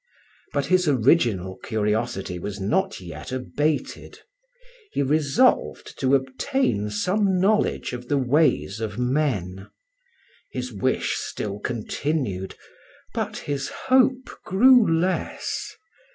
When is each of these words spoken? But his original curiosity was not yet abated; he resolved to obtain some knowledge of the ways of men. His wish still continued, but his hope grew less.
But 0.51 0.65
his 0.65 0.87
original 0.87 1.57
curiosity 1.57 2.39
was 2.39 2.59
not 2.59 2.99
yet 2.99 3.31
abated; 3.31 4.17
he 4.91 5.03
resolved 5.03 5.95
to 5.99 6.15
obtain 6.15 6.89
some 6.89 7.39
knowledge 7.39 7.93
of 7.93 8.07
the 8.07 8.17
ways 8.17 8.79
of 8.79 8.97
men. 8.97 9.69
His 10.49 10.73
wish 10.73 11.13
still 11.17 11.59
continued, 11.59 12.55
but 13.13 13.37
his 13.37 13.69
hope 13.89 14.25
grew 14.43 14.91
less. 14.91 15.75